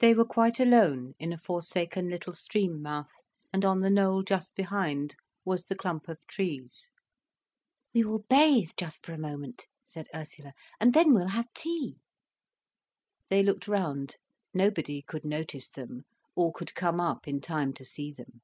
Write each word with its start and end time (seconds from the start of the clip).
They 0.00 0.12
were 0.12 0.26
quite 0.26 0.60
alone 0.60 1.14
in 1.18 1.32
a 1.32 1.38
forsaken 1.38 2.10
little 2.10 2.34
stream 2.34 2.82
mouth, 2.82 3.22
and 3.50 3.64
on 3.64 3.80
the 3.80 3.88
knoll 3.88 4.22
just 4.22 4.54
behind 4.54 5.16
was 5.42 5.64
the 5.64 5.74
clump 5.74 6.06
of 6.06 6.18
trees. 6.26 6.90
"We 7.94 8.04
will 8.04 8.18
bathe 8.28 8.72
just 8.76 9.06
for 9.06 9.14
a 9.14 9.18
moment," 9.18 9.66
said 9.86 10.08
Ursula, 10.14 10.52
"and 10.78 10.92
then 10.92 11.14
we'll 11.14 11.28
have 11.28 11.48
tea." 11.54 11.96
They 13.30 13.42
looked 13.42 13.66
round. 13.66 14.16
Nobody 14.52 15.00
could 15.00 15.24
notice 15.24 15.70
them, 15.70 16.02
or 16.36 16.52
could 16.52 16.74
come 16.74 17.00
up 17.00 17.26
in 17.26 17.40
time 17.40 17.72
to 17.72 17.86
see 17.86 18.12
them. 18.12 18.42